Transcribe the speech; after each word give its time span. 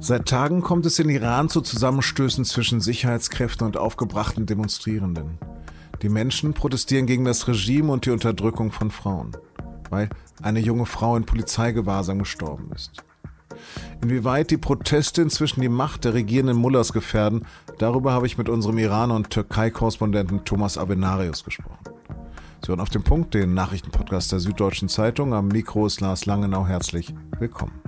Seit 0.00 0.26
Tagen 0.26 0.62
kommt 0.62 0.86
es 0.86 1.00
in 1.00 1.08
Iran 1.08 1.48
zu 1.48 1.60
Zusammenstößen 1.60 2.44
zwischen 2.44 2.80
Sicherheitskräften 2.80 3.66
und 3.66 3.76
aufgebrachten 3.76 4.46
Demonstrierenden. 4.46 5.38
Die 6.02 6.08
Menschen 6.08 6.54
protestieren 6.54 7.06
gegen 7.06 7.24
das 7.24 7.48
Regime 7.48 7.90
und 7.90 8.06
die 8.06 8.10
Unterdrückung 8.10 8.70
von 8.70 8.92
Frauen, 8.92 9.36
weil 9.90 10.08
eine 10.40 10.60
junge 10.60 10.86
Frau 10.86 11.16
in 11.16 11.24
Polizeigewahrsam 11.24 12.20
gestorben 12.20 12.70
ist. 12.74 13.02
Inwieweit 14.00 14.52
die 14.52 14.56
Proteste 14.56 15.20
inzwischen 15.20 15.62
die 15.62 15.68
Macht 15.68 16.04
der 16.04 16.14
regierenden 16.14 16.56
Mullahs 16.56 16.92
gefährden, 16.92 17.44
darüber 17.78 18.12
habe 18.12 18.26
ich 18.26 18.38
mit 18.38 18.48
unserem 18.48 18.78
Iran- 18.78 19.10
und 19.10 19.30
Türkei-Korrespondenten 19.30 20.44
Thomas 20.44 20.78
Abenarius 20.78 21.42
gesprochen. 21.42 21.78
Sie 22.62 22.68
hören 22.68 22.80
auf 22.80 22.90
dem 22.90 23.02
Punkt 23.02 23.34
den 23.34 23.54
Nachrichtenpodcast 23.54 24.30
der 24.30 24.40
Süddeutschen 24.40 24.88
Zeitung. 24.88 25.34
Am 25.34 25.48
Mikro 25.48 25.86
ist 25.86 26.00
Lars 26.00 26.26
Langenau. 26.26 26.66
Herzlich 26.66 27.12
willkommen. 27.40 27.87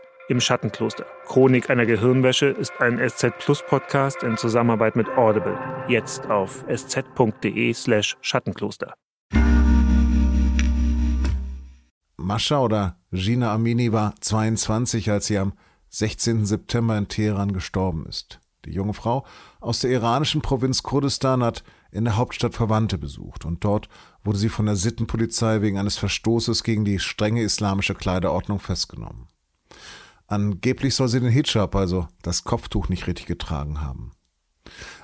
Im 0.31 0.39
Schattenkloster. 0.39 1.05
Chronik 1.27 1.69
einer 1.69 1.85
Gehirnwäsche 1.85 2.47
ist 2.47 2.71
ein 2.79 2.97
SZ 2.97 3.37
Plus 3.37 3.61
Podcast 3.67 4.23
in 4.23 4.37
Zusammenarbeit 4.37 4.95
mit 4.95 5.09
Audible. 5.09 5.59
Jetzt 5.89 6.27
auf 6.27 6.63
sz.de/slash 6.67 8.17
Schattenkloster. 8.21 8.93
Mascha 12.15 12.59
oder 12.59 12.97
Gina 13.11 13.53
Amini 13.53 13.91
war 13.91 14.15
22, 14.21 15.11
als 15.11 15.27
sie 15.27 15.37
am 15.37 15.53
16. 15.89 16.45
September 16.45 16.97
in 16.97 17.09
Teheran 17.09 17.51
gestorben 17.51 18.05
ist. 18.07 18.39
Die 18.63 18.71
junge 18.71 18.93
Frau 18.93 19.25
aus 19.59 19.79
der 19.79 19.91
iranischen 19.91 20.41
Provinz 20.41 20.81
Kurdistan 20.81 21.43
hat 21.43 21.63
in 21.91 22.05
der 22.05 22.15
Hauptstadt 22.15 22.53
Verwandte 22.53 22.97
besucht 22.97 23.43
und 23.43 23.65
dort 23.65 23.89
wurde 24.23 24.37
sie 24.37 24.49
von 24.49 24.67
der 24.67 24.77
Sittenpolizei 24.77 25.61
wegen 25.61 25.77
eines 25.77 25.97
Verstoßes 25.97 26.63
gegen 26.63 26.85
die 26.85 26.99
strenge 26.99 27.41
islamische 27.41 27.95
Kleiderordnung 27.95 28.59
festgenommen. 28.59 29.27
Angeblich 30.31 30.95
soll 30.95 31.09
sie 31.09 31.19
den 31.19 31.29
Hijab, 31.29 31.75
also 31.75 32.07
das 32.21 32.45
Kopftuch, 32.45 32.87
nicht 32.87 33.05
richtig 33.05 33.25
getragen 33.25 33.81
haben. 33.81 34.13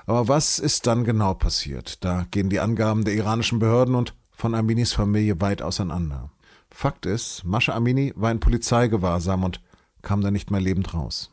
Aber 0.06 0.26
was 0.26 0.58
ist 0.58 0.86
dann 0.86 1.04
genau 1.04 1.34
passiert? 1.34 2.02
Da 2.02 2.24
gehen 2.30 2.48
die 2.48 2.60
Angaben 2.60 3.04
der 3.04 3.12
iranischen 3.12 3.58
Behörden 3.58 3.94
und 3.94 4.14
von 4.32 4.54
Aminis 4.54 4.94
Familie 4.94 5.38
weit 5.42 5.60
auseinander. 5.60 6.30
Fakt 6.70 7.04
ist, 7.04 7.44
Mascha 7.44 7.74
Amini 7.74 8.14
war 8.16 8.30
in 8.30 8.40
Polizeigewahrsam 8.40 9.44
und 9.44 9.60
kam 10.00 10.22
da 10.22 10.30
nicht 10.30 10.50
mehr 10.50 10.62
lebend 10.62 10.94
raus. 10.94 11.30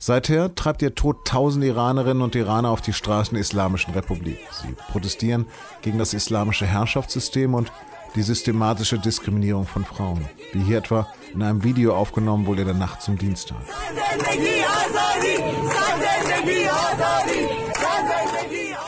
Seither 0.00 0.52
treibt 0.56 0.82
ihr 0.82 0.96
Tod 0.96 1.24
tausende 1.24 1.68
Iranerinnen 1.68 2.20
und 2.20 2.34
Iraner 2.34 2.70
auf 2.70 2.80
die 2.80 2.92
Straßen 2.92 3.34
der 3.34 3.42
Islamischen 3.42 3.94
Republik. 3.94 4.40
Sie 4.50 4.74
protestieren 4.90 5.46
gegen 5.82 5.98
das 5.98 6.14
islamische 6.14 6.66
Herrschaftssystem 6.66 7.54
und 7.54 7.70
die 8.14 8.22
systematische 8.22 8.98
Diskriminierung 8.98 9.66
von 9.66 9.84
Frauen, 9.84 10.28
wie 10.52 10.62
hier 10.62 10.78
etwa 10.78 11.06
in 11.32 11.42
einem 11.42 11.64
Video 11.64 11.94
aufgenommen 11.96 12.46
in 12.46 12.64
der 12.64 12.74
Nacht 12.74 13.02
zum 13.02 13.16
Dienstag. 13.16 13.58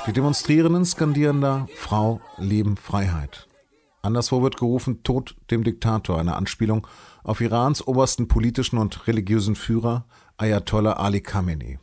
Die 0.07 0.13
Demonstrierenden 0.13 0.85
skandieren 0.85 1.41
da 1.41 1.67
Frau, 1.77 2.21
Leben, 2.37 2.77
Freiheit. 2.77 3.49
Anderswo 4.03 4.43
wird 4.43 4.59
gerufen 4.59 5.03
Tod 5.03 5.35
dem 5.51 5.65
Diktator, 5.65 6.19
eine 6.19 6.37
Anspielung 6.37 6.87
auf 7.23 7.41
Irans 7.41 7.87
obersten 7.87 8.29
politischen 8.29 8.77
und 8.77 9.07
religiösen 9.07 9.57
Führer 9.57 10.05
Ayatollah 10.37 10.95
Ali 10.95 11.23
Khamenei. 11.23 11.79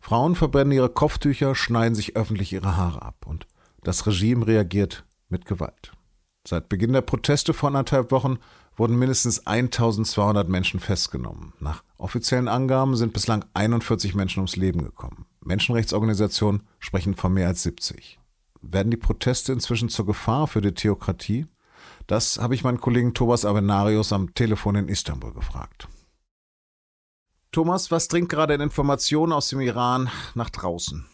Frauen 0.00 0.36
verbrennen 0.36 0.72
ihre 0.72 0.88
Kopftücher, 0.88 1.54
schneiden 1.54 1.94
sich 1.94 2.16
öffentlich 2.16 2.52
ihre 2.52 2.76
Haare 2.78 3.02
ab 3.02 3.26
und 3.26 3.46
das 3.82 4.06
Regime 4.06 4.46
reagiert 4.46 5.04
mit 5.28 5.44
Gewalt. 5.44 5.92
Seit 6.46 6.68
Beginn 6.68 6.92
der 6.92 7.00
Proteste 7.00 7.54
vor 7.54 7.68
anderthalb 7.68 8.10
Wochen 8.10 8.38
wurden 8.76 8.98
mindestens 8.98 9.46
1200 9.46 10.48
Menschen 10.48 10.78
festgenommen. 10.78 11.54
Nach 11.58 11.82
offiziellen 11.96 12.48
Angaben 12.48 12.96
sind 12.96 13.14
bislang 13.14 13.44
41 13.54 14.14
Menschen 14.14 14.40
ums 14.40 14.56
Leben 14.56 14.82
gekommen. 14.82 15.26
Menschenrechtsorganisationen 15.40 16.62
sprechen 16.78 17.14
von 17.14 17.32
mehr 17.32 17.48
als 17.48 17.62
70. 17.62 18.18
Werden 18.60 18.90
die 18.90 18.96
Proteste 18.96 19.52
inzwischen 19.52 19.88
zur 19.88 20.06
Gefahr 20.06 20.46
für 20.46 20.60
die 20.60 20.72
Theokratie? 20.72 21.46
Das 22.06 22.38
habe 22.38 22.54
ich 22.54 22.64
meinen 22.64 22.80
Kollegen 22.80 23.14
Thomas 23.14 23.44
Avenarius 23.44 24.12
am 24.12 24.34
Telefon 24.34 24.74
in 24.74 24.88
Istanbul 24.88 25.32
gefragt. 25.32 25.88
Thomas, 27.52 27.90
was 27.90 28.08
dringt 28.08 28.28
gerade 28.28 28.54
in 28.54 28.60
Informationen 28.60 29.32
aus 29.32 29.48
dem 29.48 29.60
Iran 29.60 30.10
nach 30.34 30.50
draußen? 30.50 31.06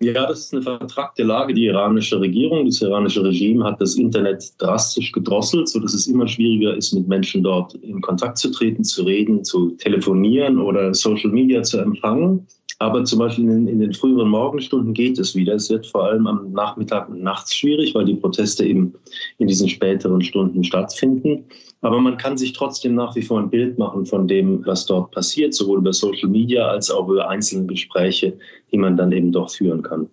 Ja, 0.00 0.26
das 0.26 0.40
ist 0.40 0.54
eine 0.54 0.62
vertragte 0.62 1.24
Lage. 1.24 1.54
Die 1.54 1.64
iranische 1.64 2.20
Regierung, 2.20 2.66
das 2.66 2.80
iranische 2.80 3.24
Regime 3.24 3.64
hat 3.64 3.80
das 3.80 3.96
Internet 3.96 4.52
drastisch 4.58 5.10
gedrosselt, 5.10 5.68
sodass 5.68 5.92
es 5.92 6.06
immer 6.06 6.28
schwieriger 6.28 6.76
ist, 6.76 6.92
mit 6.92 7.08
Menschen 7.08 7.42
dort 7.42 7.74
in 7.74 8.00
Kontakt 8.00 8.38
zu 8.38 8.52
treten, 8.52 8.84
zu 8.84 9.02
reden, 9.02 9.42
zu 9.42 9.70
telefonieren 9.72 10.60
oder 10.60 10.94
Social 10.94 11.30
Media 11.30 11.64
zu 11.64 11.78
empfangen. 11.78 12.46
Aber 12.80 13.04
zum 13.04 13.18
Beispiel 13.18 13.44
in, 13.48 13.66
in 13.66 13.80
den 13.80 13.92
früheren 13.92 14.28
Morgenstunden 14.28 14.94
geht 14.94 15.18
es 15.18 15.34
wieder. 15.34 15.54
Es 15.54 15.68
wird 15.68 15.86
vor 15.86 16.04
allem 16.04 16.28
am 16.28 16.52
Nachmittag 16.52 17.08
und 17.08 17.22
nachts 17.22 17.56
schwierig, 17.56 17.92
weil 17.94 18.04
die 18.04 18.14
Proteste 18.14 18.64
eben 18.64 18.94
in 19.38 19.48
diesen 19.48 19.68
späteren 19.68 20.22
Stunden 20.22 20.62
stattfinden. 20.62 21.44
Aber 21.80 22.00
man 22.00 22.16
kann 22.16 22.38
sich 22.38 22.52
trotzdem 22.52 22.94
nach 22.94 23.16
wie 23.16 23.22
vor 23.22 23.40
ein 23.40 23.50
Bild 23.50 23.78
machen 23.78 24.06
von 24.06 24.28
dem, 24.28 24.64
was 24.64 24.86
dort 24.86 25.10
passiert, 25.10 25.54
sowohl 25.54 25.78
über 25.78 25.92
Social 25.92 26.28
Media 26.28 26.68
als 26.68 26.90
auch 26.90 27.08
über 27.08 27.28
einzelne 27.28 27.66
Gespräche, 27.66 28.38
die 28.70 28.78
man 28.78 28.96
dann 28.96 29.10
eben 29.10 29.32
doch 29.32 29.50
führen 29.50 29.82
kann. 29.82 30.08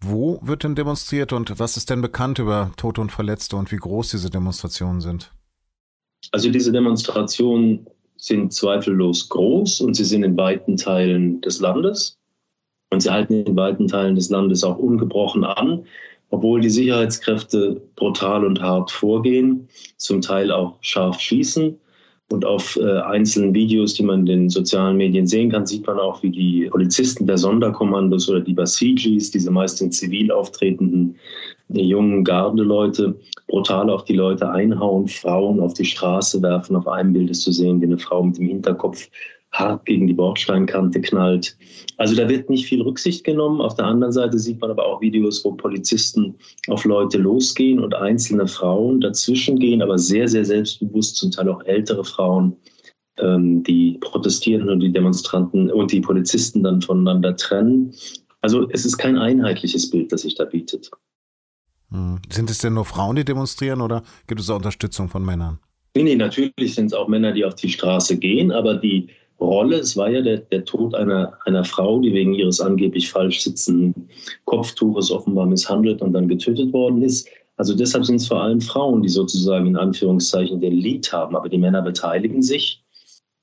Wo 0.00 0.38
wird 0.42 0.62
denn 0.62 0.76
demonstriert 0.76 1.32
und 1.32 1.58
was 1.58 1.76
ist 1.76 1.90
denn 1.90 2.00
bekannt 2.00 2.38
über 2.38 2.70
Tote 2.76 3.00
und 3.00 3.12
Verletzte 3.12 3.56
und 3.56 3.70
wie 3.70 3.76
groß 3.76 4.10
diese 4.10 4.30
Demonstrationen 4.30 5.00
sind? 5.00 5.32
Also 6.32 6.50
diese 6.50 6.72
Demonstrationen 6.72 7.86
sind 8.20 8.52
zweifellos 8.52 9.28
groß 9.28 9.80
und 9.80 9.94
sie 9.94 10.04
sind 10.04 10.22
in 10.22 10.36
weiten 10.36 10.76
Teilen 10.76 11.40
des 11.40 11.60
Landes. 11.60 12.18
Und 12.90 13.02
sie 13.02 13.10
halten 13.10 13.44
in 13.44 13.56
weiten 13.56 13.86
Teilen 13.86 14.16
des 14.16 14.30
Landes 14.30 14.64
auch 14.64 14.78
ungebrochen 14.78 15.44
an 15.44 15.84
obwohl 16.30 16.60
die 16.60 16.70
Sicherheitskräfte 16.70 17.82
brutal 17.96 18.44
und 18.44 18.62
hart 18.62 18.90
vorgehen, 18.90 19.68
zum 19.96 20.20
Teil 20.20 20.50
auch 20.50 20.76
scharf 20.80 21.20
schießen. 21.20 21.78
Und 22.30 22.44
auf 22.44 22.76
äh, 22.76 22.98
einzelnen 23.00 23.52
Videos, 23.54 23.94
die 23.94 24.04
man 24.04 24.20
in 24.20 24.26
den 24.26 24.50
sozialen 24.50 24.96
Medien 24.96 25.26
sehen 25.26 25.50
kann, 25.50 25.66
sieht 25.66 25.86
man 25.86 25.98
auch, 25.98 26.22
wie 26.22 26.30
die 26.30 26.68
Polizisten 26.70 27.26
der 27.26 27.36
Sonderkommandos 27.36 28.28
oder 28.28 28.40
die 28.40 28.54
Basijis, 28.54 29.32
diese 29.32 29.50
meist 29.50 29.82
in 29.82 29.90
zivil 29.90 30.30
auftretenden 30.30 31.16
die 31.70 31.88
jungen 31.88 32.24
Gardeleute, 32.24 33.14
brutal 33.46 33.90
auf 33.90 34.04
die 34.04 34.14
Leute 34.14 34.50
einhauen, 34.50 35.06
Frauen 35.08 35.60
auf 35.60 35.74
die 35.74 35.84
Straße 35.84 36.42
werfen. 36.42 36.76
Auf 36.76 36.88
einem 36.88 37.12
Bild 37.12 37.30
ist 37.30 37.42
zu 37.42 37.52
sehen, 37.52 37.80
wie 37.80 37.86
eine 37.86 37.98
Frau 37.98 38.22
mit 38.22 38.38
dem 38.38 38.48
Hinterkopf 38.48 39.08
hart 39.52 39.84
gegen 39.84 40.06
die 40.06 40.14
Bordsteinkante 40.14 41.00
knallt. 41.00 41.56
Also 41.96 42.14
da 42.14 42.28
wird 42.28 42.48
nicht 42.48 42.66
viel 42.66 42.82
Rücksicht 42.82 43.24
genommen. 43.24 43.60
Auf 43.60 43.74
der 43.74 43.86
anderen 43.86 44.12
Seite 44.12 44.38
sieht 44.38 44.60
man 44.60 44.70
aber 44.70 44.86
auch 44.86 45.00
Videos, 45.00 45.44
wo 45.44 45.52
Polizisten 45.52 46.36
auf 46.68 46.84
Leute 46.84 47.18
losgehen 47.18 47.80
und 47.80 47.94
einzelne 47.94 48.46
Frauen 48.46 49.00
dazwischen 49.00 49.58
gehen, 49.58 49.82
aber 49.82 49.98
sehr, 49.98 50.28
sehr 50.28 50.44
selbstbewusst, 50.44 51.16
zum 51.16 51.30
Teil 51.30 51.48
auch 51.48 51.62
ältere 51.64 52.04
Frauen, 52.04 52.56
ähm, 53.18 53.62
die 53.64 53.98
protestieren 54.00 54.68
und 54.68 54.80
die 54.80 54.92
Demonstranten 54.92 55.70
und 55.70 55.92
die 55.92 56.00
Polizisten 56.00 56.62
dann 56.62 56.80
voneinander 56.80 57.36
trennen. 57.36 57.92
Also 58.42 58.68
es 58.70 58.84
ist 58.84 58.98
kein 58.98 59.18
einheitliches 59.18 59.90
Bild, 59.90 60.12
das 60.12 60.22
sich 60.22 60.36
da 60.36 60.44
bietet. 60.44 60.90
Hm. 61.90 62.20
Sind 62.30 62.50
es 62.50 62.58
denn 62.58 62.74
nur 62.74 62.84
Frauen, 62.84 63.16
die 63.16 63.24
demonstrieren 63.24 63.80
oder 63.80 64.02
gibt 64.26 64.40
es 64.40 64.48
auch 64.48 64.56
Unterstützung 64.56 65.08
von 65.08 65.24
Männern? 65.24 65.58
Nee, 65.96 66.04
nee, 66.04 66.16
natürlich 66.16 66.74
sind 66.74 66.86
es 66.86 66.92
auch 66.92 67.08
Männer, 67.08 67.32
die 67.32 67.44
auf 67.44 67.56
die 67.56 67.68
Straße 67.68 68.16
gehen, 68.16 68.52
aber 68.52 68.76
die 68.76 69.08
Rolle. 69.40 69.76
Es 69.76 69.96
war 69.96 70.10
ja 70.10 70.20
der, 70.20 70.38
der 70.38 70.64
Tod 70.64 70.94
einer, 70.94 71.38
einer 71.46 71.64
Frau, 71.64 72.00
die 72.00 72.12
wegen 72.12 72.34
ihres 72.34 72.60
angeblich 72.60 73.10
falsch 73.10 73.40
sitzenden 73.40 74.08
Kopftuches 74.44 75.10
offenbar 75.10 75.46
misshandelt 75.46 76.02
und 76.02 76.12
dann 76.12 76.28
getötet 76.28 76.72
worden 76.72 77.02
ist. 77.02 77.28
Also 77.56 77.74
deshalb 77.74 78.06
sind 78.06 78.16
es 78.16 78.28
vor 78.28 78.42
allem 78.42 78.60
Frauen, 78.60 79.02
die 79.02 79.08
sozusagen 79.08 79.66
in 79.66 79.76
Anführungszeichen 79.76 80.60
den 80.60 80.72
Lied 80.72 81.12
haben, 81.12 81.36
aber 81.36 81.48
die 81.48 81.58
Männer 81.58 81.82
beteiligen 81.82 82.42
sich. 82.42 82.82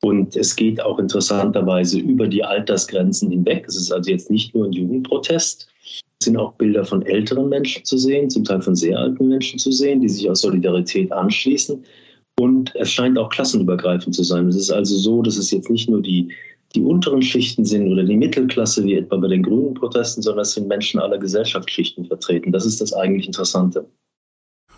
Und 0.02 0.36
es 0.36 0.56
geht 0.56 0.82
auch 0.82 1.00
interessanterweise 1.00 2.00
über 2.00 2.28
die 2.28 2.44
Altersgrenzen 2.44 3.32
hinweg. 3.32 3.66
Es 3.68 3.76
ist 3.76 3.92
also 3.92 4.10
jetzt 4.10 4.30
nicht 4.30 4.54
nur 4.54 4.66
ein 4.66 4.74
Jugendprotest. 4.74 5.68
Es 6.20 6.26
sind 6.26 6.38
auch 6.38 6.54
Bilder 6.54 6.84
von 6.84 7.04
älteren 7.06 7.50
Menschen 7.50 7.84
zu 7.84 7.98
sehen, 7.98 8.30
zum 8.30 8.44
Teil 8.44 8.62
von 8.62 8.76
sehr 8.76 8.98
alten 8.98 9.28
Menschen 9.28 9.60
zu 9.60 9.72
sehen, 9.72 10.02
die 10.02 10.10
sich 10.10 10.30
aus 10.30 10.42
Solidarität 10.42 11.12
anschließen. 11.12 11.84
Und 12.40 12.76
es 12.76 12.92
scheint 12.92 13.18
auch 13.18 13.30
klassenübergreifend 13.30 14.16
zu 14.16 14.24
sein. 14.24 14.48
Es 14.48 14.56
ist 14.56 14.72
also 14.72 14.98
so, 14.98 15.22
dass 15.22 15.38
es 15.38 15.52
jetzt 15.52 15.70
nicht 15.70 15.90
nur 15.90 16.02
die 16.02 16.32
die 16.76 16.84
unteren 16.84 17.22
Schichten 17.22 17.66
sind 17.66 17.88
oder 17.92 18.04
die 18.04 18.18
Mittelklasse, 18.18 18.84
wie 18.84 18.96
etwa 18.96 19.18
bei 19.18 19.28
den 19.28 19.44
grünen 19.44 19.74
Protesten, 19.74 20.22
sondern 20.22 20.44
es 20.44 20.52
sind 20.52 20.68
Menschen 20.68 21.00
aller 21.00 21.18
Gesellschaftsschichten 21.18 22.06
vertreten. 22.06 22.52
Das 22.52 22.66
ist 22.66 22.82
das 22.82 22.94
eigentlich 22.94 23.28
Interessante. 23.28 23.90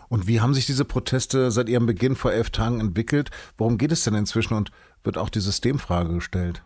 Und 0.08 0.28
wie 0.28 0.40
haben 0.40 0.54
sich 0.54 0.66
diese 0.66 0.86
Proteste 0.86 1.52
seit 1.52 1.70
ihrem 1.70 1.86
Beginn 1.86 2.16
vor 2.16 2.32
elf 2.32 2.50
Tagen 2.50 2.80
entwickelt? 2.80 3.30
Worum 3.58 3.78
geht 3.78 3.92
es 3.92 4.04
denn 4.04 4.16
inzwischen 4.16 4.56
und 4.56 4.72
wird 5.04 5.18
auch 5.18 5.30
die 5.30 5.40
Systemfrage 5.40 6.14
gestellt? 6.16 6.64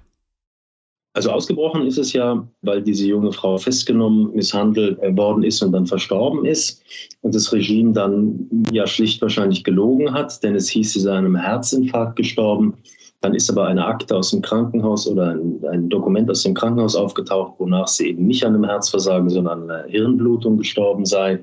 Also 1.13 1.29
ausgebrochen 1.29 1.85
ist 1.85 1.99
es 1.99 2.13
ja, 2.13 2.47
weil 2.63 2.81
diese 2.81 3.05
junge 3.05 3.31
Frau 3.31 3.57
festgenommen, 3.57 4.33
misshandelt 4.33 4.97
worden 5.15 5.43
ist 5.43 5.61
und 5.61 5.71
dann 5.71 5.85
verstorben 5.85 6.43
ist 6.43 6.81
und 7.21 7.35
das 7.35 7.53
Regime 7.53 7.93
dann 7.93 8.49
ja 8.71 8.87
schlicht 8.87 9.21
wahrscheinlich 9.21 9.63
gelogen 9.63 10.11
hat, 10.11 10.43
denn 10.43 10.55
es 10.55 10.69
hieß, 10.69 10.93
sie 10.93 10.99
sei 10.99 11.15
einem 11.15 11.35
Herzinfarkt 11.35 12.15
gestorben. 12.15 12.73
Dann 13.21 13.35
ist 13.35 13.49
aber 13.49 13.67
eine 13.67 13.85
Akte 13.85 14.17
aus 14.17 14.31
dem 14.31 14.41
Krankenhaus 14.41 15.07
oder 15.07 15.29
ein, 15.29 15.63
ein, 15.71 15.87
Dokument 15.87 16.29
aus 16.29 16.43
dem 16.43 16.55
Krankenhaus 16.55 16.93
aufgetaucht, 16.93 17.53
wonach 17.57 17.87
sie 17.87 18.09
eben 18.09 18.27
nicht 18.27 18.43
an 18.43 18.53
einem 18.53 18.65
Herzversagen, 18.65 19.29
sondern 19.29 19.61
an 19.61 19.71
einer 19.71 19.87
Hirnblutung 19.87 20.57
gestorben 20.57 21.05
sei. 21.05 21.41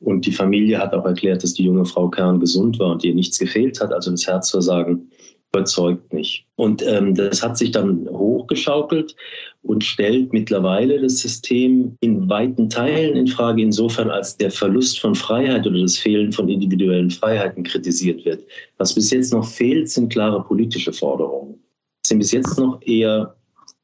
Und 0.00 0.26
die 0.26 0.32
Familie 0.32 0.80
hat 0.80 0.94
auch 0.94 1.04
erklärt, 1.04 1.44
dass 1.44 1.54
die 1.54 1.62
junge 1.62 1.84
Frau 1.84 2.08
kerngesund 2.08 2.80
war 2.80 2.90
und 2.90 3.04
ihr 3.04 3.14
nichts 3.14 3.38
gefehlt 3.38 3.80
hat, 3.80 3.92
also 3.92 4.10
das 4.10 4.26
Herzversagen 4.26 5.11
überzeugt 5.54 6.12
nicht. 6.12 6.46
Und 6.56 6.82
ähm, 6.86 7.14
das 7.14 7.42
hat 7.42 7.58
sich 7.58 7.72
dann 7.72 8.08
hochgeschaukelt 8.08 9.14
und 9.62 9.84
stellt 9.84 10.32
mittlerweile 10.32 11.00
das 11.00 11.18
System 11.18 11.94
in 12.00 12.28
weiten 12.28 12.70
Teilen 12.70 13.16
in 13.16 13.26
Frage, 13.26 13.62
insofern 13.62 14.10
als 14.10 14.36
der 14.36 14.50
Verlust 14.50 15.00
von 15.00 15.14
Freiheit 15.14 15.66
oder 15.66 15.80
das 15.80 15.98
Fehlen 15.98 16.32
von 16.32 16.48
individuellen 16.48 17.10
Freiheiten 17.10 17.64
kritisiert 17.64 18.24
wird. 18.24 18.42
Was 18.78 18.94
bis 18.94 19.10
jetzt 19.10 19.32
noch 19.32 19.46
fehlt, 19.46 19.90
sind 19.90 20.10
klare 20.10 20.42
politische 20.42 20.92
Forderungen. 20.92 21.62
Sind 22.06 22.18
bis 22.18 22.32
jetzt 22.32 22.58
noch 22.58 22.80
eher 22.82 23.36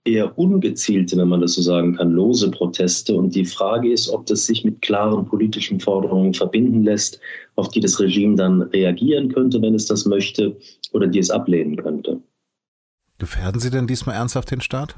eher 0.04 0.38
ungezielte, 0.38 1.16
wenn 1.16 1.28
man 1.28 1.40
das 1.40 1.54
so 1.54 1.62
sagen 1.62 1.96
kann, 1.96 2.12
lose 2.12 2.50
Proteste. 2.50 3.14
Und 3.14 3.34
die 3.34 3.44
Frage 3.44 3.92
ist, 3.92 4.08
ob 4.08 4.26
das 4.26 4.46
sich 4.46 4.64
mit 4.64 4.80
klaren 4.80 5.26
politischen 5.26 5.80
Forderungen 5.80 6.34
verbinden 6.34 6.82
lässt, 6.84 7.20
auf 7.56 7.68
die 7.68 7.80
das 7.80 8.00
Regime 8.00 8.36
dann 8.36 8.62
reagieren 8.62 9.32
könnte, 9.32 9.60
wenn 9.60 9.74
es 9.74 9.86
das 9.86 10.06
möchte, 10.06 10.56
oder 10.92 11.06
die 11.06 11.18
es 11.18 11.30
ablehnen 11.30 11.76
könnte. 11.76 12.20
Gefährden 13.18 13.60
Sie 13.60 13.70
denn 13.70 13.86
diesmal 13.86 14.14
ernsthaft 14.14 14.50
den 14.50 14.60
Staat? 14.60 14.96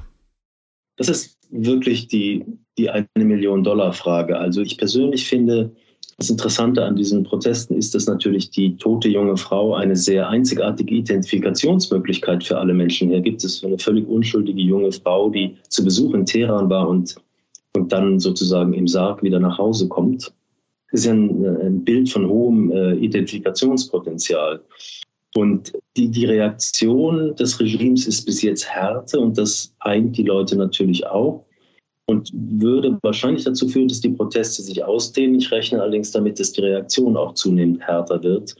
Das 0.95 1.09
ist 1.09 1.37
wirklich 1.49 2.07
die, 2.07 2.45
die 2.77 2.89
eine 2.89 3.07
Million 3.15 3.63
Dollar 3.63 3.93
Frage. 3.93 4.37
Also 4.37 4.61
ich 4.61 4.77
persönlich 4.77 5.27
finde, 5.27 5.75
das 6.21 6.29
Interessante 6.29 6.85
an 6.85 6.95
diesen 6.95 7.23
Protesten 7.23 7.73
ist, 7.73 7.95
dass 7.95 8.05
natürlich 8.05 8.51
die 8.51 8.77
tote 8.77 9.09
junge 9.09 9.37
Frau 9.37 9.73
eine 9.73 9.95
sehr 9.95 10.29
einzigartige 10.29 10.93
Identifikationsmöglichkeit 10.93 12.43
für 12.43 12.59
alle 12.59 12.75
Menschen 12.75 13.09
hier 13.09 13.21
gibt. 13.21 13.43
Es 13.43 13.63
eine 13.63 13.79
völlig 13.79 14.07
unschuldige 14.07 14.61
junge 14.61 14.91
Frau, 14.91 15.31
die 15.31 15.57
zu 15.69 15.83
Besuch 15.83 16.13
in 16.13 16.27
Teheran 16.27 16.69
war 16.69 16.87
und, 16.87 17.15
und 17.75 17.91
dann 17.91 18.19
sozusagen 18.19 18.73
im 18.73 18.87
Sarg 18.87 19.23
wieder 19.23 19.39
nach 19.39 19.57
Hause 19.57 19.87
kommt. 19.87 20.31
Das 20.91 20.99
ist 20.99 21.05
ja 21.07 21.13
ein, 21.13 21.43
ein 21.43 21.83
Bild 21.83 22.07
von 22.07 22.27
hohem 22.27 22.71
äh, 22.71 22.93
Identifikationspotenzial. 22.97 24.61
Und 25.33 25.73
die, 25.97 26.09
die 26.09 26.25
Reaktion 26.25 27.35
des 27.35 27.59
Regimes 27.59 28.05
ist 28.05 28.25
bis 28.27 28.43
jetzt 28.43 28.69
Härte 28.69 29.19
und 29.19 29.39
das 29.39 29.73
eint 29.79 30.15
die 30.17 30.23
Leute 30.23 30.55
natürlich 30.55 31.07
auch 31.07 31.43
und 32.11 32.31
würde 32.33 32.99
wahrscheinlich 33.01 33.45
dazu 33.45 33.67
führen, 33.67 33.87
dass 33.87 34.01
die 34.01 34.09
Proteste 34.09 34.61
sich 34.61 34.83
ausdehnen. 34.83 35.35
Ich 35.35 35.51
rechne 35.51 35.81
allerdings 35.81 36.11
damit, 36.11 36.39
dass 36.39 36.51
die 36.51 36.61
Reaktion 36.61 37.17
auch 37.17 37.33
zunehmend 37.33 37.81
härter 37.81 38.21
wird 38.21 38.55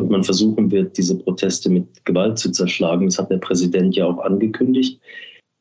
und 0.00 0.10
man 0.10 0.24
versuchen 0.24 0.70
wird, 0.70 0.96
diese 0.96 1.16
Proteste 1.16 1.70
mit 1.70 2.04
Gewalt 2.04 2.38
zu 2.38 2.50
zerschlagen. 2.50 3.06
Das 3.06 3.18
hat 3.18 3.30
der 3.30 3.38
Präsident 3.38 3.94
ja 3.94 4.06
auch 4.06 4.18
angekündigt. 4.18 5.00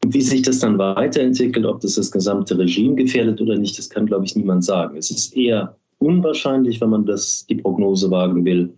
Wie 0.08 0.22
sich 0.22 0.42
das 0.42 0.60
dann 0.60 0.78
weiterentwickelt, 0.78 1.66
ob 1.66 1.80
das 1.82 1.96
das 1.96 2.12
gesamte 2.12 2.58
Regime 2.58 2.96
gefährdet 2.96 3.40
oder 3.40 3.56
nicht, 3.56 3.78
das 3.78 3.90
kann, 3.90 4.06
glaube 4.06 4.26
ich, 4.26 4.36
niemand 4.36 4.66
sagen. 4.66 4.98
Es 4.98 5.12
ist 5.12 5.36
eher 5.36 5.78
unwahrscheinlich, 6.00 6.82
wenn 6.82 6.90
man 6.90 7.06
das, 7.06 7.46
die 7.48 7.56
Prognose 7.56 8.10
wagen 8.12 8.44
will. 8.44 8.74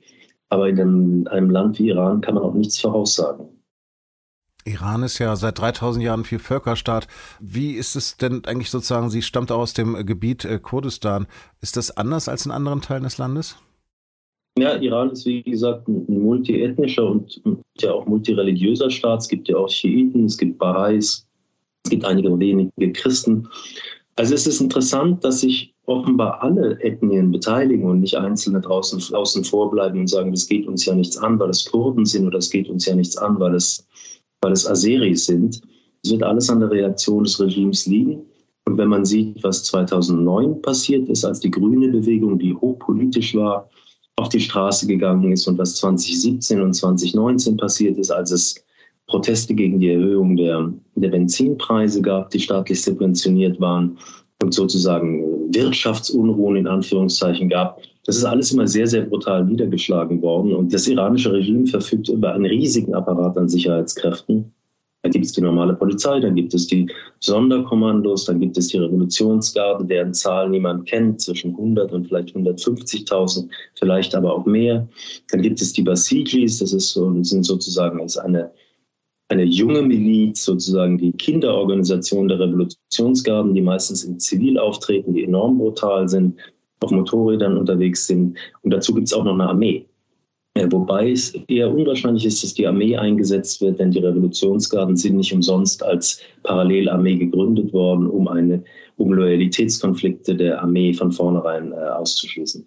Aber 0.50 0.70
in 0.70 0.80
einem, 0.80 1.28
einem 1.28 1.50
Land 1.50 1.80
wie 1.80 1.90
Iran 1.90 2.22
kann 2.22 2.36
man 2.36 2.44
auch 2.44 2.54
nichts 2.54 2.80
voraussagen. 2.80 3.48
Iran 4.66 5.04
ist 5.04 5.20
ja 5.20 5.36
seit 5.36 5.60
3000 5.60 6.04
Jahren 6.04 6.24
viel 6.24 6.40
Völkerstaat. 6.40 7.08
Wie 7.40 7.74
ist 7.74 7.96
es 7.96 8.18
denn 8.18 8.44
eigentlich 8.46 8.72
sozusagen, 8.72 9.12
sie 9.12 9.22
stammt 9.22 9.52
aus 9.52 9.74
dem 9.74 10.06
Gebiet 10.06 10.44
äh, 10.44 10.60
Kurdistan. 10.60 11.28
Ist 11.62 11.78
das 11.78 11.96
anders 11.96 12.28
als 12.28 12.46
in 12.48 12.52
anderen 12.52 12.82
Teilen 12.82 13.04
des 13.04 13.20
Landes? 13.20 13.58
Ja, 14.58 14.76
Iran 14.78 15.12
ist 15.12 15.26
wie 15.26 15.44
gesagt 15.44 15.88
ein 15.88 16.06
multiethnischer 16.08 17.06
und 17.06 17.42
ja 17.78 17.92
auch 17.92 18.08
multireligiöser 18.08 18.90
Staat. 18.90 19.22
Es 19.22 19.28
gibt 19.28 19.48
ja 19.50 19.58
auch 19.58 19.70
Schiiten, 19.70 20.26
es 20.26 20.38
gibt 20.38 20.60
Baha'is, 20.60 21.26
es 21.84 21.90
gibt 21.90 22.06
einige 22.06 22.40
wenige 22.40 22.92
Christen. 22.94 23.48
Also 24.16 24.34
es 24.34 24.48
ist 24.48 24.62
interessant, 24.62 25.24
dass 25.24 25.42
sich 25.42 25.74
offenbar 25.88 26.42
alle 26.42 26.80
Ethnien 26.82 27.32
beteiligen 27.32 27.88
und 27.88 28.00
nicht 28.00 28.18
Einzelne 28.18 28.62
draußen 28.62 29.14
außen 29.14 29.44
vorbleiben 29.44 30.00
und 30.00 30.08
sagen, 30.08 30.32
das 30.32 30.48
geht 30.48 30.68
uns 30.68 30.86
ja 30.86 30.96
nichts 30.96 31.18
an, 31.18 31.38
weil 31.38 31.50
es 31.50 31.66
Kurden 31.66 32.06
sind 32.06 32.26
oder 32.26 32.38
das 32.38 32.50
geht 32.50 32.70
uns 32.70 32.86
ja 32.86 32.96
nichts 32.96 33.18
an, 33.18 33.40
weil 33.40 33.54
es 33.56 33.86
weil 34.46 34.54
es 34.54 34.68
Aseris 34.68 35.26
sind. 35.26 35.60
Es 36.04 36.12
wird 36.12 36.22
alles 36.22 36.52
an 36.52 36.60
der 36.60 36.70
Reaktion 36.70 37.24
des 37.24 37.40
Regimes 37.40 37.88
liegen. 37.88 38.22
Und 38.66 38.78
wenn 38.78 38.90
man 38.90 39.04
sieht, 39.04 39.44
was 39.44 39.64
2009 39.64 40.62
passiert 40.62 41.10
ist, 41.10 41.26
als 41.26 41.40
die 41.40 41.50
grüne 41.50 41.88
Bewegung, 41.90 42.38
die 42.38 42.54
hochpolitisch 42.54 43.34
war, 43.34 43.68
auf 44.18 44.30
die 44.30 44.40
Straße 44.40 44.86
gegangen 44.86 45.32
ist 45.32 45.48
und 45.48 45.58
was 45.58 45.76
2017 45.78 46.62
und 46.62 46.74
2019 46.74 47.58
passiert 47.58 47.98
ist, 47.98 48.12
als 48.12 48.30
es 48.32 48.64
Proteste 49.08 49.56
gegen 49.56 49.80
die 49.80 49.90
Erhöhung 49.90 50.38
der, 50.38 50.72
der 50.94 51.10
Benzinpreise 51.10 52.02
gab, 52.04 52.30
die 52.30 52.40
staatlich 52.40 52.84
subventioniert 52.84 53.60
waren 53.60 53.98
und 54.46 54.54
sozusagen 54.54 55.54
Wirtschaftsunruhen 55.54 56.58
in 56.58 56.68
Anführungszeichen 56.68 57.50
gab. 57.50 57.82
Das 58.06 58.16
ist 58.16 58.26
alles 58.26 58.52
immer 58.52 58.68
sehr, 58.68 58.86
sehr 58.86 59.02
brutal 59.02 59.44
niedergeschlagen 59.44 60.22
worden. 60.22 60.54
Und 60.54 60.72
das 60.72 60.88
iranische 60.88 61.34
Regime 61.34 61.66
verfügt 61.66 62.10
über 62.10 62.34
einen 62.34 62.46
riesigen 62.46 62.94
Apparat 62.94 63.36
an 63.38 63.50
Sicherheitskräften. 63.50 64.52
Da 65.02 65.10
gibt 65.10 65.26
es 65.26 65.34
die 65.34 65.42
normale 65.42 65.74
Polizei, 65.74 66.20
dann 66.20 66.34
gibt 66.34 66.54
es 66.54 66.66
die 66.68 66.88
Sonderkommandos, 67.20 68.26
dann 68.26 68.40
gibt 68.40 68.58
es 68.58 68.68
die 68.68 68.78
Revolutionsgarde, 68.78 69.86
deren 69.86 70.14
Zahl 70.14 70.50
niemand 70.50 70.88
kennt, 70.88 71.22
zwischen 71.22 71.52
100 71.52 71.92
und 71.92 72.08
vielleicht 72.08 72.36
150.000, 72.36 73.48
vielleicht 73.76 74.16
aber 74.16 74.34
auch 74.34 74.46
mehr. 74.46 74.88
Dann 75.32 75.42
gibt 75.44 75.62
es 75.62 75.74
die 75.74 75.84
Basijis, 75.84 76.58
das 76.58 76.74
ist 76.74 76.92
so, 76.92 77.12
sind 77.24 77.44
sozusagen 77.44 78.00
als 78.00 78.18
eine 78.18 78.52
eine 79.30 79.44
junge 79.44 79.82
Miliz, 79.82 80.44
sozusagen 80.44 80.98
die 80.98 81.12
Kinderorganisation 81.12 82.28
der 82.28 82.40
Revolutionsgarden, 82.40 83.54
die 83.54 83.62
meistens 83.62 84.04
in 84.04 84.20
Zivil 84.20 84.60
auftreten, 84.60 85.14
die 85.14 85.24
enorm 85.24 85.58
brutal 85.58 86.08
sind, 86.08 86.38
auf 86.82 86.92
Motorrädern 86.92 87.58
unterwegs 87.58 88.06
sind. 88.06 88.38
Und 88.62 88.72
dazu 88.72 88.94
gibt 88.94 89.08
es 89.08 89.14
auch 89.14 89.24
noch 89.24 89.34
eine 89.34 89.50
Armee. 89.50 89.86
Wobei 90.70 91.12
es 91.12 91.34
eher 91.50 91.70
unwahrscheinlich 91.70 92.26
ist, 92.26 92.42
dass 92.42 92.54
die 92.54 92.66
Armee 92.66 92.96
eingesetzt 92.96 93.60
wird, 93.60 93.80
denn 93.80 93.92
die 93.92 94.00
Revolutionsgarden 94.00 94.96
sind 94.96 95.18
nicht 95.18 95.34
umsonst 95.34 95.84
als 95.84 96.22
Parallelarmee 96.44 97.18
gegründet 97.18 97.74
worden, 97.74 98.08
um, 98.08 98.30
eine, 98.30 98.64
um 98.96 99.12
Loyalitätskonflikte 99.12 100.34
der 100.34 100.62
Armee 100.62 100.94
von 100.94 101.12
vornherein 101.12 101.74
äh, 101.74 101.76
auszuschließen. 101.76 102.66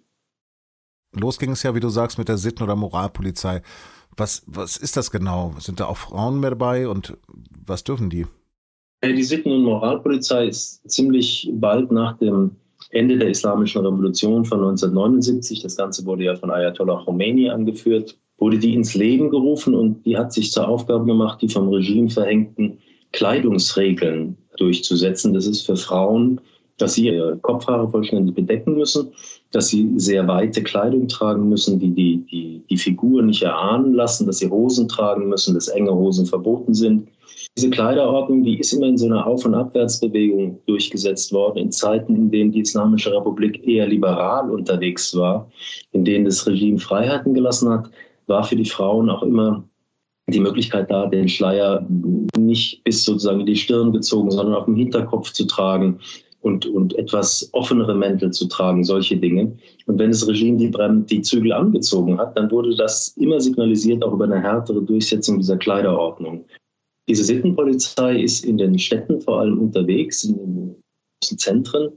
Los 1.19 1.38
ging 1.38 1.53
es 1.53 1.62
ja, 1.62 1.75
wie 1.75 1.81
du 1.81 1.88
sagst, 1.88 2.19
mit 2.19 2.29
der 2.29 2.37
Sitten- 2.37 2.62
oder 2.62 2.77
Moralpolizei. 2.77 3.62
Was, 4.18 4.42
was 4.46 4.76
ist 4.76 4.96
das 4.96 5.10
genau? 5.10 5.54
Sind 5.58 5.80
da 5.80 5.87
auch 5.87 5.96
Frauen 5.96 6.40
mehr 6.40 6.50
dabei 6.50 6.88
und 6.88 7.16
was 7.64 7.84
dürfen 7.84 8.10
die? 8.10 8.26
Die 9.04 9.22
Sitten- 9.22 9.52
und 9.52 9.62
Moralpolizei 9.62 10.48
ist 10.48 10.90
ziemlich 10.90 11.48
bald 11.52 11.92
nach 11.92 12.18
dem 12.18 12.56
Ende 12.90 13.16
der 13.16 13.28
Islamischen 13.28 13.84
Revolution 13.84 14.44
von 14.44 14.58
1979, 14.58 15.62
das 15.62 15.76
Ganze 15.76 16.04
wurde 16.04 16.25
ja 16.25 16.37
von 16.37 16.50
Ayatollah 16.50 17.04
Khomeini 17.04 17.50
angeführt, 17.50 18.18
wurde 18.38 18.58
die 18.58 18.75
ins 18.75 18.94
Leben 18.94 19.30
gerufen 19.30 19.75
und 19.75 20.04
die 20.04 20.16
hat 20.16 20.32
sich 20.32 20.50
zur 20.52 20.68
Aufgabe 20.68 21.04
gemacht, 21.04 21.42
die 21.42 21.48
vom 21.48 21.68
Regime 21.68 22.08
verhängten 22.08 22.78
Kleidungsregeln 23.12 24.37
durchzusetzen. 24.56 25.34
Das 25.34 25.46
ist 25.46 25.66
für 25.66 25.76
Frauen, 25.76 26.40
dass 26.78 26.94
sie 26.94 27.06
ihre 27.06 27.37
Kopfhaare 27.38 27.90
vollständig 27.90 28.35
bedecken 28.35 28.75
müssen 28.75 29.12
dass 29.50 29.68
sie 29.68 29.92
sehr 29.97 30.26
weite 30.28 30.62
Kleidung 30.62 31.08
tragen 31.08 31.49
müssen, 31.49 31.78
die 31.78 31.90
die, 31.90 32.18
die 32.30 32.62
die 32.68 32.76
Figur 32.76 33.23
nicht 33.23 33.42
erahnen 33.42 33.94
lassen, 33.94 34.26
dass 34.26 34.38
sie 34.38 34.50
Hosen 34.50 34.88
tragen 34.88 35.28
müssen, 35.28 35.54
dass 35.54 35.68
enge 35.68 35.94
Hosen 35.94 36.26
verboten 36.26 36.75
sind. 36.75 37.08
Diese 37.56 37.70
Kleiderordnung, 37.70 38.44
die 38.44 38.58
ist 38.58 38.73
immer 38.73 38.87
in 38.87 38.99
so 38.99 39.06
einer 39.06 39.26
Auf- 39.26 39.47
und 39.47 39.54
Abwärtsbewegung 39.54 40.61
durchgesetzt 40.66 41.32
worden, 41.32 41.58
in 41.58 41.73
Zeiten, 41.73 42.14
in 42.14 42.30
denen 42.30 42.52
die 42.52 42.61
Islamische 42.61 43.12
Republik 43.12 43.66
eher 43.66 43.87
liberal 43.87 44.50
unterwegs 44.50 45.16
war, 45.16 45.50
in 45.92 46.04
denen 46.04 46.26
das 46.26 46.47
Regime 46.47 46.78
Freiheiten 46.78 47.32
gelassen 47.32 47.70
hat, 47.70 47.90
war 48.26 48.44
für 48.44 48.56
die 48.56 48.66
Frauen 48.66 49.08
auch 49.08 49.23
immer 49.23 49.64
die 50.28 50.40
Möglichkeit 50.40 50.90
da, 50.90 51.06
den 51.06 51.26
Schleier 51.26 51.87
nicht 52.37 52.85
bis 52.85 53.02
sozusagen 53.02 53.40
in 53.40 53.47
die 53.47 53.56
Stirn 53.56 53.92
gezogen, 53.92 54.30
sondern 54.30 54.56
auf 54.56 54.66
dem 54.66 54.76
Hinterkopf 54.76 55.32
zu 55.32 55.47
tragen, 55.47 55.99
und, 56.40 56.66
und 56.66 56.97
etwas 56.97 57.49
offenere 57.52 57.95
Mäntel 57.95 58.30
zu 58.30 58.47
tragen, 58.47 58.85
solche 58.85 59.16
Dinge. 59.16 59.52
Und 59.87 59.99
wenn 59.99 60.11
das 60.11 60.26
Regime 60.26 60.57
die, 60.57 60.71
die 61.07 61.23
Zügel 61.23 61.52
angezogen 61.52 62.18
hat, 62.18 62.37
dann 62.37 62.50
wurde 62.50 62.76
das 62.76 63.09
immer 63.16 63.40
signalisiert, 63.40 64.04
auch 64.04 64.12
über 64.12 64.25
eine 64.25 64.40
härtere 64.40 64.83
Durchsetzung 64.83 65.38
dieser 65.38 65.57
Kleiderordnung. 65.57 66.45
Diese 67.09 67.25
Sittenpolizei 67.25 68.21
ist 68.21 68.45
in 68.45 68.59
den 68.59 68.78
Städten 68.78 69.21
vor 69.21 69.40
allem 69.40 69.59
unterwegs, 69.59 70.25
in 70.25 70.37
den 70.37 70.76
Zentren 71.38 71.90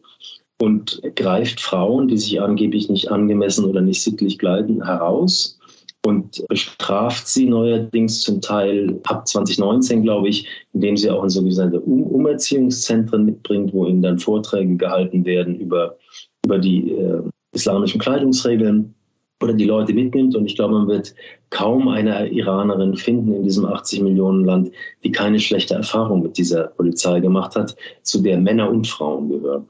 und 0.61 1.01
greift 1.15 1.59
Frauen, 1.59 2.07
die 2.07 2.17
sich 2.17 2.41
angeblich 2.41 2.89
nicht 2.89 3.11
angemessen 3.11 3.65
oder 3.65 3.81
nicht 3.81 4.01
sittlich 4.01 4.39
kleiden, 4.39 4.85
heraus 4.85 5.59
und 6.05 6.43
bestraft 6.47 7.27
sie 7.27 7.45
neuerdings 7.45 8.21
zum 8.21 8.41
Teil 8.41 8.99
ab 9.03 9.27
2019, 9.27 10.03
glaube 10.03 10.29
ich, 10.29 10.47
indem 10.73 10.97
sie 10.97 11.09
auch 11.09 11.23
in 11.23 11.29
sogenannte 11.29 11.79
um 11.79 12.03
Umerziehungszentren 12.03 13.25
mitbringt, 13.25 13.73
wo 13.73 13.85
ihnen 13.85 14.01
dann 14.01 14.17
Vorträge 14.17 14.75
gehalten 14.77 15.25
werden 15.25 15.59
über, 15.59 15.97
über 16.43 16.57
die 16.57 16.91
äh, 16.91 17.21
islamischen 17.53 18.01
Kleidungsregeln 18.01 18.95
oder 19.41 19.53
die 19.53 19.65
Leute 19.65 19.93
mitnimmt. 19.93 20.35
Und 20.35 20.45
ich 20.45 20.55
glaube, 20.55 20.73
man 20.73 20.87
wird 20.87 21.13
kaum 21.51 21.87
eine 21.87 22.29
Iranerin 22.29 22.95
finden 22.95 23.33
in 23.33 23.43
diesem 23.43 23.65
80 23.65 24.01
Millionen 24.01 24.45
Land, 24.45 24.71
die 25.03 25.11
keine 25.11 25.39
schlechte 25.39 25.75
Erfahrung 25.75 26.23
mit 26.23 26.37
dieser 26.37 26.67
Polizei 26.67 27.19
gemacht 27.19 27.55
hat, 27.55 27.75
zu 28.01 28.21
der 28.21 28.39
Männer 28.39 28.69
und 28.69 28.87
Frauen 28.87 29.29
gehören. 29.29 29.67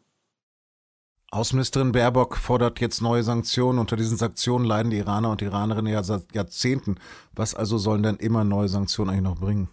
Außenministerin 1.33 1.93
Baerbock 1.93 2.35
fordert 2.35 2.81
jetzt 2.81 3.01
neue 3.01 3.23
Sanktionen. 3.23 3.79
Unter 3.79 3.95
diesen 3.95 4.17
Sanktionen 4.17 4.65
leiden 4.65 4.89
die 4.89 4.97
Iraner 4.97 5.31
und 5.31 5.41
Iranerinnen 5.41 5.93
ja 5.93 6.03
seit 6.03 6.23
Jahrzehnten. 6.35 6.95
Was 7.33 7.55
also 7.55 7.77
sollen 7.77 8.03
denn 8.03 8.17
immer 8.17 8.43
neue 8.43 8.67
Sanktionen 8.67 9.11
eigentlich 9.11 9.23
noch 9.23 9.39
bringen? 9.39 9.69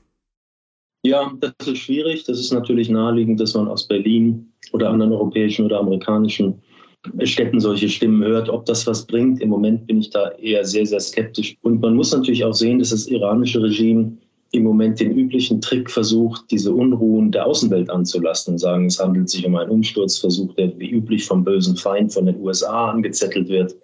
Ja, 1.04 1.32
das 1.40 1.66
ist 1.66 1.78
schwierig. 1.78 2.22
Das 2.24 2.38
ist 2.38 2.52
natürlich 2.52 2.88
naheliegend, 2.88 3.40
dass 3.40 3.54
man 3.54 3.66
aus 3.66 3.88
Berlin 3.88 4.52
oder 4.70 4.90
anderen 4.90 5.12
europäischen 5.12 5.64
oder 5.64 5.80
amerikanischen 5.80 6.62
Städten 7.24 7.58
solche 7.58 7.88
Stimmen 7.88 8.22
hört. 8.22 8.48
Ob 8.48 8.64
das 8.66 8.86
was 8.86 9.04
bringt, 9.04 9.40
im 9.40 9.48
Moment 9.48 9.86
bin 9.88 9.98
ich 9.98 10.10
da 10.10 10.30
eher 10.32 10.64
sehr, 10.64 10.86
sehr 10.86 11.00
skeptisch. 11.00 11.56
Und 11.62 11.80
man 11.80 11.96
muss 11.96 12.12
natürlich 12.12 12.44
auch 12.44 12.54
sehen, 12.54 12.78
dass 12.78 12.90
das 12.90 13.08
iranische 13.08 13.60
Regime 13.60 14.16
im 14.52 14.62
Moment 14.62 14.98
den 14.98 15.12
üblichen 15.12 15.60
Trick 15.60 15.90
versucht, 15.90 16.50
diese 16.50 16.72
Unruhen 16.72 17.30
der 17.30 17.46
Außenwelt 17.46 17.90
anzulasten 17.90 18.54
und 18.54 18.58
sagen, 18.58 18.86
es 18.86 18.98
handelt 18.98 19.28
sich 19.28 19.44
um 19.44 19.56
einen 19.56 19.70
Umsturzversuch, 19.70 20.54
der 20.54 20.78
wie 20.78 20.90
üblich 20.90 21.26
vom 21.26 21.44
bösen 21.44 21.76
Feind 21.76 22.12
von 22.12 22.26
den 22.26 22.40
USA 22.40 22.90
angezettelt 22.90 23.48
wird, 23.48 23.76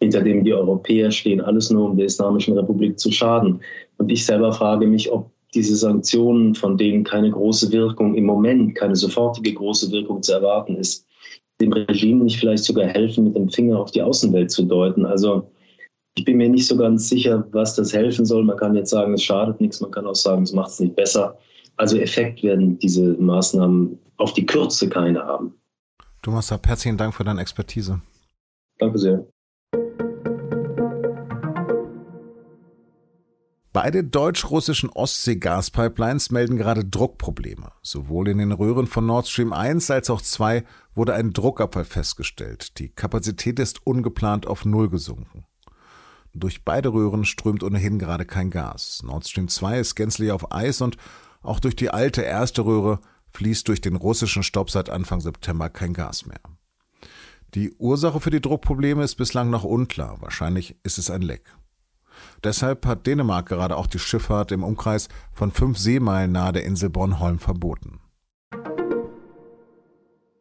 hinter 0.00 0.22
dem 0.22 0.44
die 0.44 0.54
Europäer 0.54 1.10
stehen, 1.10 1.40
alles 1.40 1.70
nur 1.70 1.90
um 1.90 1.96
der 1.96 2.06
Islamischen 2.06 2.56
Republik 2.56 2.98
zu 2.98 3.10
schaden. 3.10 3.60
Und 3.98 4.10
ich 4.10 4.24
selber 4.24 4.52
frage 4.52 4.86
mich, 4.86 5.10
ob 5.10 5.30
diese 5.52 5.76
Sanktionen, 5.76 6.54
von 6.54 6.76
denen 6.76 7.04
keine 7.04 7.30
große 7.30 7.72
Wirkung 7.72 8.14
im 8.14 8.24
Moment, 8.24 8.74
keine 8.74 8.96
sofortige 8.96 9.54
große 9.54 9.90
Wirkung 9.92 10.22
zu 10.22 10.32
erwarten 10.32 10.76
ist, 10.76 11.06
dem 11.60 11.72
Regime 11.72 12.24
nicht 12.24 12.38
vielleicht 12.38 12.64
sogar 12.64 12.86
helfen, 12.86 13.24
mit 13.24 13.36
dem 13.36 13.48
Finger 13.48 13.80
auf 13.80 13.90
die 13.92 14.02
Außenwelt 14.02 14.50
zu 14.50 14.64
deuten. 14.64 15.06
Also 15.06 15.48
ich 16.16 16.24
bin 16.24 16.36
mir 16.36 16.48
nicht 16.48 16.66
so 16.66 16.76
ganz 16.76 17.08
sicher, 17.08 17.46
was 17.50 17.74
das 17.74 17.92
helfen 17.92 18.24
soll. 18.24 18.44
Man 18.44 18.56
kann 18.56 18.74
jetzt 18.74 18.90
sagen, 18.90 19.14
es 19.14 19.22
schadet 19.22 19.60
nichts, 19.60 19.80
man 19.80 19.90
kann 19.90 20.06
auch 20.06 20.14
sagen, 20.14 20.44
es 20.44 20.52
macht 20.52 20.70
es 20.70 20.80
nicht 20.80 20.94
besser. 20.94 21.36
Also 21.76 21.98
Effekt 21.98 22.42
werden 22.42 22.78
diese 22.78 23.14
Maßnahmen 23.14 23.98
auf 24.16 24.32
die 24.32 24.46
Kürze 24.46 24.88
keine 24.88 25.24
haben. 25.24 25.54
Thomas 26.22 26.48
Sapp, 26.48 26.66
herzlichen 26.68 26.96
Dank 26.96 27.14
für 27.14 27.24
deine 27.24 27.40
Expertise. 27.40 28.00
Danke 28.78 28.98
sehr. 28.98 29.26
Beide 33.72 34.04
deutsch-russischen 34.04 34.88
Ostsee-Gaspipelines 34.90 36.30
melden 36.30 36.56
gerade 36.56 36.84
Druckprobleme. 36.84 37.72
Sowohl 37.82 38.28
in 38.28 38.38
den 38.38 38.52
Röhren 38.52 38.86
von 38.86 39.04
Nord 39.04 39.26
Stream 39.26 39.52
1 39.52 39.90
als 39.90 40.10
auch 40.10 40.22
2 40.22 40.62
wurde 40.94 41.14
ein 41.14 41.32
Druckabfall 41.32 41.84
festgestellt. 41.84 42.78
Die 42.78 42.88
Kapazität 42.88 43.58
ist 43.58 43.84
ungeplant 43.84 44.46
auf 44.46 44.64
Null 44.64 44.88
gesunken. 44.88 45.44
Durch 46.34 46.64
beide 46.64 46.92
Röhren 46.92 47.24
strömt 47.24 47.62
ohnehin 47.62 48.00
gerade 48.00 48.26
kein 48.26 48.50
Gas. 48.50 49.02
Nord 49.04 49.26
Stream 49.26 49.48
2 49.48 49.78
ist 49.78 49.94
gänzlich 49.94 50.32
auf 50.32 50.52
Eis 50.52 50.80
und 50.80 50.96
auch 51.42 51.60
durch 51.60 51.76
die 51.76 51.90
alte 51.90 52.22
erste 52.22 52.64
Röhre 52.64 52.98
fließt 53.30 53.68
durch 53.68 53.80
den 53.80 53.94
russischen 53.94 54.42
Stopp 54.42 54.70
seit 54.70 54.90
Anfang 54.90 55.20
September 55.20 55.68
kein 55.68 55.94
Gas 55.94 56.26
mehr. 56.26 56.40
Die 57.54 57.72
Ursache 57.74 58.20
für 58.20 58.30
die 58.30 58.40
Druckprobleme 58.40 59.04
ist 59.04 59.14
bislang 59.14 59.48
noch 59.48 59.62
unklar. 59.62 60.16
Wahrscheinlich 60.20 60.76
ist 60.82 60.98
es 60.98 61.08
ein 61.08 61.22
Leck. 61.22 61.44
Deshalb 62.42 62.84
hat 62.84 63.06
Dänemark 63.06 63.48
gerade 63.48 63.76
auch 63.76 63.86
die 63.86 64.00
Schifffahrt 64.00 64.50
im 64.50 64.64
Umkreis 64.64 65.08
von 65.32 65.52
fünf 65.52 65.78
Seemeilen 65.78 66.32
nahe 66.32 66.52
der 66.52 66.64
Insel 66.64 66.90
Bornholm 66.90 67.38
verboten. 67.38 68.00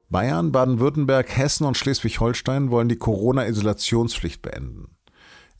Bayern, 0.09 0.51
Baden-Württemberg, 0.51 1.37
Hessen 1.37 1.65
und 1.65 1.77
Schleswig-Holstein 1.77 2.71
wollen 2.71 2.89
die 2.89 2.97
Corona-Isolationspflicht 2.97 4.41
beenden. 4.41 4.95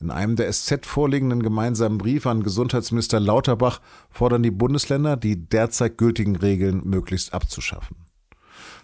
In 0.04 0.10
einem 0.10 0.36
der 0.36 0.52
SZ 0.52 0.84
vorliegenden 0.84 1.42
gemeinsamen 1.42 1.96
Brief 1.96 2.26
an 2.26 2.42
Gesundheitsminister 2.42 3.20
Lauterbach 3.20 3.80
fordern 4.10 4.42
die 4.42 4.50
Bundesländer, 4.50 5.16
die 5.16 5.48
derzeit 5.48 5.96
gültigen 5.96 6.36
Regeln 6.36 6.82
möglichst 6.84 7.32
abzuschaffen. 7.32 7.96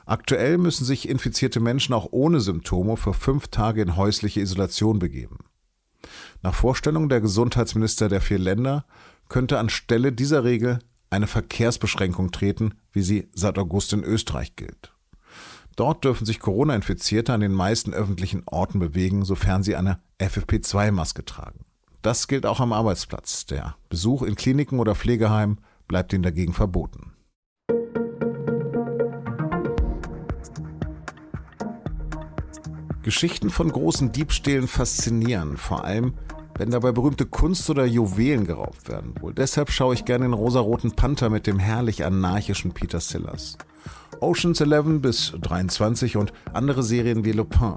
Aktuell 0.06 0.56
müssen 0.56 0.86
sich 0.86 1.06
infizierte 1.06 1.60
Menschen 1.60 1.92
auch 1.92 2.08
ohne 2.10 2.40
Symptome 2.40 2.96
für 2.96 3.12
fünf 3.12 3.48
Tage 3.48 3.82
in 3.82 3.96
häusliche 3.96 4.40
Isolation 4.40 4.98
begeben. 4.98 5.40
Nach 6.40 6.54
Vorstellung 6.54 7.10
der 7.10 7.20
Gesundheitsminister 7.20 8.08
der 8.08 8.22
vier 8.22 8.38
Länder 8.38 8.86
könnte 9.28 9.58
anstelle 9.58 10.12
dieser 10.12 10.44
Regel 10.44 10.78
eine 11.10 11.26
Verkehrsbeschränkung 11.26 12.30
treten, 12.30 12.76
wie 12.92 13.02
sie 13.02 13.28
seit 13.34 13.58
August 13.58 13.92
in 13.92 14.04
Österreich 14.04 14.56
gilt. 14.56 14.94
Dort 15.80 16.04
dürfen 16.04 16.26
sich 16.26 16.40
Corona-Infizierte 16.40 17.32
an 17.32 17.40
den 17.40 17.54
meisten 17.54 17.94
öffentlichen 17.94 18.42
Orten 18.44 18.80
bewegen, 18.80 19.24
sofern 19.24 19.62
sie 19.62 19.76
eine 19.76 19.98
FFP2-Maske 20.18 21.24
tragen. 21.24 21.64
Das 22.02 22.28
gilt 22.28 22.44
auch 22.44 22.60
am 22.60 22.74
Arbeitsplatz. 22.74 23.46
Der 23.46 23.76
Besuch 23.88 24.22
in 24.22 24.34
Kliniken 24.34 24.78
oder 24.78 24.94
Pflegeheimen 24.94 25.58
bleibt 25.88 26.12
ihnen 26.12 26.22
dagegen 26.22 26.52
verboten. 26.52 27.14
Geschichten 33.02 33.48
von 33.48 33.72
großen 33.72 34.12
Diebstählen 34.12 34.68
faszinieren, 34.68 35.56
vor 35.56 35.84
allem 35.86 36.12
wenn 36.58 36.70
dabei 36.70 36.92
berühmte 36.92 37.24
Kunst 37.24 37.70
oder 37.70 37.86
Juwelen 37.86 38.46
geraubt 38.46 38.86
werden. 38.90 39.14
Wohl 39.22 39.32
deshalb 39.32 39.70
schaue 39.70 39.94
ich 39.94 40.04
gerne 40.04 40.26
den 40.26 40.34
rosaroten 40.34 40.90
Panther 40.90 41.30
mit 41.30 41.46
dem 41.46 41.58
herrlich 41.58 42.04
anarchischen 42.04 42.72
Peter 42.72 43.00
Sellers. 43.00 43.56
Oceans 44.20 44.60
11 44.60 45.00
bis 45.00 45.32
23 45.40 46.16
und 46.16 46.32
andere 46.52 46.82
Serien 46.82 47.24
wie 47.24 47.32
Lupin. 47.32 47.74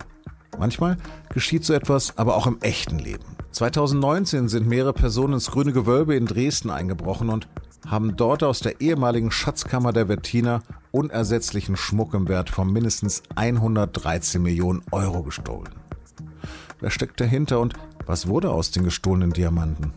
Manchmal 0.58 0.98
geschieht 1.34 1.66
so 1.66 1.74
etwas 1.74 2.18
aber 2.18 2.36
auch 2.36 2.48
im 2.48 2.62
echten 2.62 3.00
Leben. 3.00 3.24
2019 3.52 4.50
sind 4.50 4.68
mehrere 4.68 4.94
Personen 4.94 5.34
ins 5.34 5.52
Grüne 5.52 5.74
Gewölbe 5.74 6.16
in 6.16 6.26
Dresden 6.26 6.70
eingebrochen 6.70 7.30
und 7.30 7.48
haben 7.88 8.16
dort 8.16 8.44
aus 8.44 8.60
der 8.60 8.82
ehemaligen 8.82 9.32
Schatzkammer 9.32 9.94
der 9.94 10.08
Wettiner 10.10 10.62
unersetzlichen 10.92 11.76
Schmuck 11.76 12.14
im 12.14 12.28
Wert 12.28 12.50
von 12.50 12.72
mindestens 12.72 13.24
113 13.36 14.42
Millionen 14.42 14.84
Euro 14.92 15.24
gestohlen. 15.24 15.70
Wer 16.80 16.90
steckt 16.90 17.20
dahinter 17.20 17.60
und 17.60 17.74
was 18.06 18.28
wurde 18.28 18.52
aus 18.52 18.72
den 18.72 18.84
gestohlenen 18.84 19.32
Diamanten? 19.32 19.94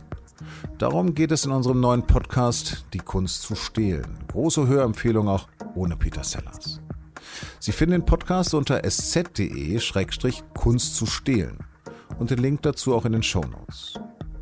Darum 0.79 1.15
geht 1.15 1.33
es 1.33 1.45
in 1.45 1.53
unserem 1.53 1.81
neuen 1.81 2.07
Podcast 2.07 2.85
Die 2.93 2.99
Kunst 2.99 3.43
zu 3.43 3.55
stehlen. 3.55 4.19
Große 4.29 4.67
Hörempfehlung 4.67 5.29
auch 5.29 5.49
ohne 5.77 5.97
Peter 5.97 6.25
Sellers. 6.25 6.81
Sie 7.61 7.73
finden 7.73 7.93
den 7.93 8.05
Podcast 8.05 8.55
unter 8.55 8.85
sz.de-kunst 8.85 10.17
zu 10.97 11.07
stehlen 11.07 11.59
und 12.19 12.31
den 12.31 12.39
Link 12.39 12.63
dazu 12.63 12.95
auch 12.95 13.05
in 13.05 13.13
den 13.13 13.23
Show 13.23 13.43
Notes. 13.43 13.95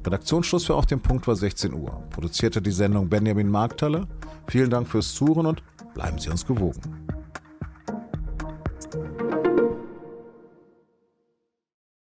Redaktionsschluss 0.05 0.67
für 0.67 0.75
Auf 0.75 0.87
dem 0.87 1.00
Punkt 1.00 1.26
war 1.26 1.37
16 1.37 1.73
Uhr. 1.73 2.03
Produzierte 2.11 2.61
die 2.61 2.71
Sendung 2.71 3.09
Benjamin 3.09 3.49
Markthaler. 3.49 4.07
Vielen 4.49 4.71
Dank 4.71 4.87
fürs 4.88 5.14
Zuhören 5.14 5.47
und 5.47 5.62
bleiben 5.95 6.19
Sie 6.19 6.29
uns 6.29 6.47
gewogen. 6.47 7.07